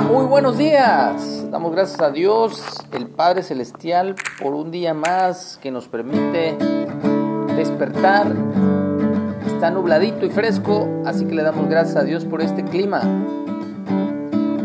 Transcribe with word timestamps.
Muy 0.00 0.26
buenos 0.26 0.58
días. 0.58 1.48
Damos 1.52 1.70
gracias 1.70 2.00
a 2.00 2.10
Dios, 2.10 2.84
el 2.90 3.06
Padre 3.06 3.44
Celestial, 3.44 4.16
por 4.42 4.52
un 4.54 4.72
día 4.72 4.92
más 4.92 5.56
que 5.62 5.70
nos 5.70 5.86
permite 5.86 6.56
despertar. 7.54 8.26
Está 9.46 9.70
nubladito 9.70 10.26
y 10.26 10.30
fresco, 10.30 10.88
así 11.06 11.26
que 11.26 11.36
le 11.36 11.44
damos 11.44 11.68
gracias 11.68 11.96
a 11.96 12.02
Dios 12.02 12.24
por 12.24 12.42
este 12.42 12.64
clima. 12.64 13.02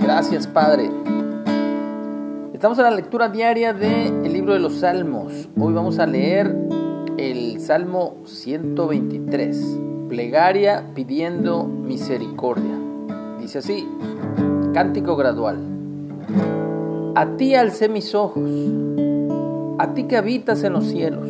Gracias, 0.00 0.46
Padre. 0.46 0.90
Estamos 2.54 2.78
en 2.78 2.84
la 2.84 2.90
lectura 2.90 3.28
diaria 3.28 3.74
del 3.74 4.32
libro 4.32 4.54
de 4.54 4.60
los 4.60 4.80
Salmos. 4.80 5.50
Hoy 5.58 5.74
vamos 5.74 5.98
a 5.98 6.06
leer 6.06 6.56
el 7.18 7.60
Salmo 7.60 8.16
123, 8.24 9.78
plegaria 10.08 10.82
pidiendo 10.94 11.64
misericordia. 11.64 12.78
Dice 13.38 13.58
así, 13.58 13.86
cántico 14.72 15.16
gradual. 15.16 15.58
A 17.14 17.36
ti 17.36 17.54
alcé 17.54 17.88
mis 17.88 18.14
ojos, 18.14 18.48
a 19.78 19.94
ti 19.94 20.04
que 20.04 20.16
habitas 20.16 20.62
en 20.62 20.72
los 20.74 20.84
cielos. 20.84 21.28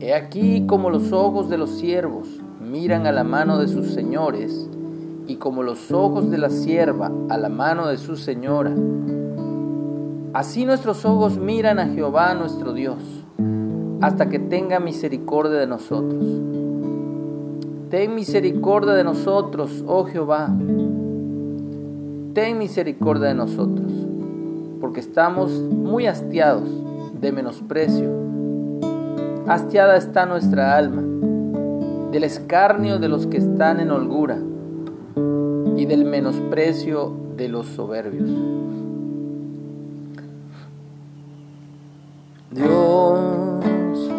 He 0.00 0.14
aquí 0.14 0.66
como 0.66 0.90
los 0.90 1.12
ojos 1.12 1.48
de 1.48 1.58
los 1.58 1.70
siervos 1.70 2.28
miran 2.60 3.06
a 3.06 3.12
la 3.12 3.24
mano 3.24 3.58
de 3.58 3.68
sus 3.68 3.88
señores, 3.88 4.68
y 5.26 5.36
como 5.36 5.62
los 5.62 5.90
ojos 5.90 6.30
de 6.30 6.38
la 6.38 6.50
sierva 6.50 7.10
a 7.28 7.38
la 7.38 7.48
mano 7.48 7.88
de 7.88 7.96
su 7.96 8.16
señora. 8.16 8.74
Así 10.34 10.66
nuestros 10.66 11.04
ojos 11.04 11.38
miran 11.38 11.78
a 11.78 11.86
Jehová 11.86 12.34
nuestro 12.34 12.72
Dios, 12.72 13.02
hasta 14.00 14.28
que 14.28 14.38
tenga 14.38 14.80
misericordia 14.80 15.58
de 15.58 15.66
nosotros. 15.66 16.24
Ten 17.90 18.14
misericordia 18.14 18.92
de 18.94 19.04
nosotros, 19.04 19.84
oh 19.86 20.04
Jehová. 20.04 20.50
Ten 22.34 22.58
misericordia 22.58 23.28
de 23.28 23.34
nosotros, 23.34 23.92
porque 24.80 24.98
estamos 24.98 25.52
muy 25.52 26.08
hastiados 26.08 26.68
de 27.20 27.30
menosprecio. 27.30 28.10
Hastiada 29.46 29.96
está 29.96 30.26
nuestra 30.26 30.76
alma, 30.76 31.02
del 32.10 32.24
escarnio 32.24 32.98
de 32.98 33.08
los 33.08 33.28
que 33.28 33.36
están 33.36 33.78
en 33.78 33.92
holgura 33.92 34.36
y 35.76 35.86
del 35.86 36.06
menosprecio 36.06 37.12
de 37.36 37.48
los 37.48 37.68
soberbios. 37.68 38.28
Dios, 42.50 44.10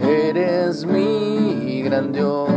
eres 0.00 0.86
mi 0.86 1.82
gran 1.82 2.12
Dios, 2.12 2.48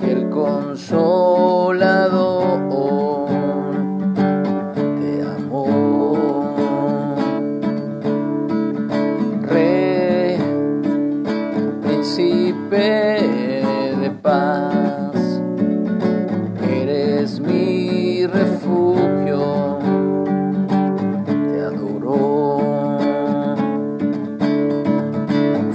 fiel 0.00 0.28
consolador, 0.28 1.35
eres 16.62 17.40
mi 17.40 18.26
refugio. 18.26 19.78
Te 21.26 21.60
adoro. 21.60 22.18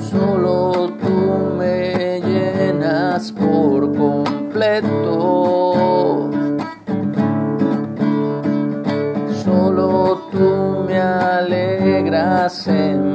Solo 0.09 0.93
tú 1.01 1.55
me 1.57 2.21
llenas 2.21 3.31
por 3.31 3.95
completo. 3.95 4.89
Solo 9.43 10.29
tú 10.31 10.85
me 10.87 10.97
alegras 10.99 12.67
en 12.67 13.10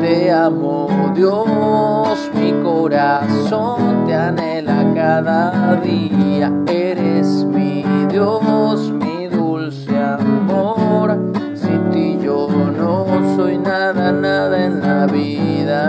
Te 0.00 0.32
amo 0.32 1.12
Dios, 1.14 2.30
mi 2.34 2.52
corazón 2.62 4.06
te 4.06 4.14
anhela 4.14 4.84
cada 4.94 5.76
día. 5.76 6.52
Eres 6.66 7.44
mi 7.44 7.84
Dios, 8.08 8.90
mi 8.90 9.26
dulce 9.28 9.96
amor. 9.96 11.18
Sin 11.54 11.90
ti 11.90 12.18
yo 12.22 12.48
no 12.48 13.06
soy 13.36 13.58
nada, 13.58 14.10
nada 14.12 14.64
en 14.64 14.80
la 14.80 15.06
vida. 15.06 15.82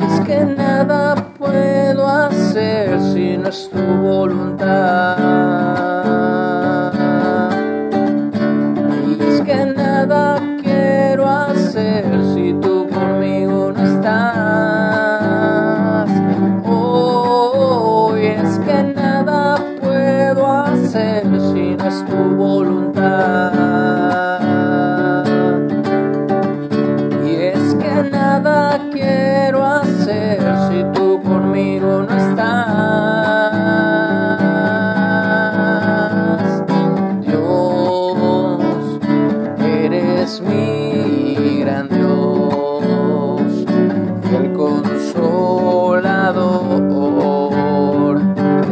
Y 0.00 0.04
es 0.04 0.20
que 0.20 0.44
nada 0.44 1.14
puedo 1.38 2.08
hacer 2.08 3.00
si 3.00 3.36
no 3.36 3.48
es 3.48 3.70
tu 3.70 3.82
voluntad. 4.02 5.25
Voluntad. 22.34 23.52
Y 27.24 27.34
es 27.34 27.74
que 27.74 28.10
nada 28.10 28.78
quiero 28.92 29.64
hacer 29.64 30.40
si 30.68 30.84
tú 30.92 31.22
conmigo 31.22 32.04
no 32.08 32.16
estás. 32.16 32.46
Dios, 37.20 38.60
eres 39.60 40.40
mi 40.42 41.60
gran 41.60 41.88
Dios, 41.88 43.42
fiel 44.28 44.52
consolador, 44.52 45.26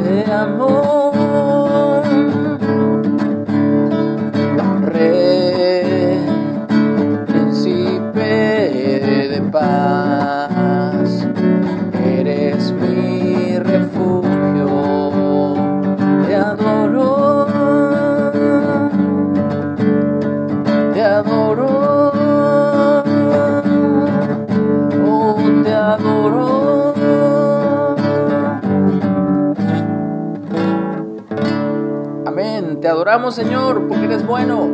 te 0.02 0.32
amo. 0.32 0.93
Adoramos 33.04 33.34
Señor 33.34 33.86
porque 33.86 34.06
eres 34.06 34.26
bueno. 34.26 34.66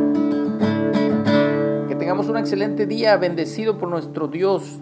Que 1.89 1.95
tengamos 1.95 2.29
un 2.29 2.37
excelente 2.37 2.85
día 2.85 3.17
bendecido 3.17 3.77
por 3.77 3.89
nuestro 3.89 4.29
Dios 4.29 4.79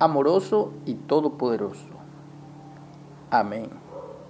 amoroso 0.00 0.72
y 0.84 0.94
todopoderoso. 0.94 1.86
Amén. 3.30 3.87